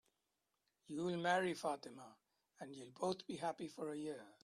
You'll 0.87 1.17
marry 1.17 1.53
Fatima, 1.53 2.07
and 2.59 2.75
you'll 2.75 2.89
both 2.99 3.25
be 3.27 3.35
happy 3.35 3.67
for 3.67 3.91
a 3.93 3.97
year. 3.97 4.23